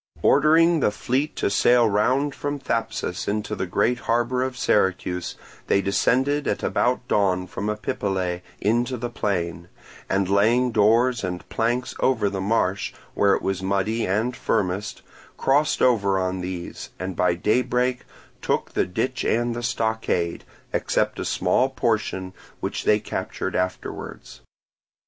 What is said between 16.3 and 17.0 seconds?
these,